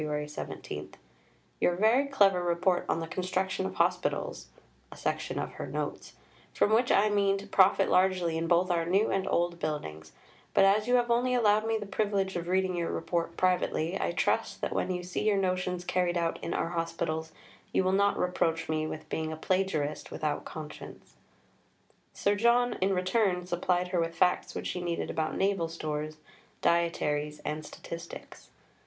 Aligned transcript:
17), 0.25 0.95
"your 1.59 1.75
very 1.75 2.07
clever 2.07 2.41
Report 2.41 2.87
on 2.89 3.01
the 3.01 3.05
Construction 3.07 3.67
of 3.67 3.75
Hospitals 3.75 4.47
[a 4.91 4.97
section 4.97 5.37
of 5.37 5.51
her 5.51 5.67
Notes], 5.67 6.13
from 6.55 6.73
which 6.73 6.91
I 6.91 7.07
mean 7.11 7.37
to 7.37 7.45
profit 7.45 7.87
largely 7.87 8.35
in 8.35 8.47
both 8.47 8.71
our 8.71 8.83
new 8.83 9.11
and 9.11 9.27
old 9.27 9.59
buildings; 9.59 10.11
but 10.55 10.65
as 10.65 10.87
you 10.87 10.95
have 10.95 11.11
only 11.11 11.35
allowed 11.35 11.67
me 11.67 11.77
the 11.77 11.85
privilege 11.85 12.35
of 12.35 12.47
reading 12.47 12.75
your 12.75 12.89
Report 12.91 13.37
privately, 13.37 13.95
I 14.01 14.11
trust 14.11 14.59
that 14.61 14.73
when 14.73 14.89
you 14.89 15.03
see 15.03 15.21
your 15.27 15.37
notions 15.37 15.85
carried 15.85 16.17
out 16.17 16.43
in 16.43 16.55
our 16.55 16.69
Hospitals 16.69 17.31
you 17.71 17.83
will 17.83 17.91
not 17.91 18.17
reproach 18.17 18.67
me 18.67 18.87
with 18.87 19.07
being 19.07 19.31
a 19.31 19.37
plagiarist 19.37 20.09
without 20.09 20.45
conscience." 20.45 21.13
Sir 22.11 22.33
John 22.33 22.73
in 22.81 22.95
return 22.95 23.45
supplied 23.45 23.89
her 23.89 23.99
with 23.99 24.15
facts 24.15 24.55
which 24.55 24.65
she 24.65 24.81
needed 24.81 25.11
about 25.11 25.37
naval 25.37 25.67
stores, 25.67 26.17
dietaries, 26.63 27.39
and 27.45 27.63
statistics. 27.63 28.49